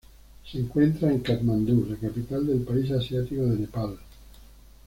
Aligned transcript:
Se 0.51 0.57
encuentra 0.57 1.11
en 1.11 1.19
Katmandú, 1.19 1.85
la 1.87 1.95
capital 1.95 2.47
del 2.47 2.61
país 2.61 2.89
asiático 2.89 3.43
de 3.43 3.55
Nepal. 3.59 3.99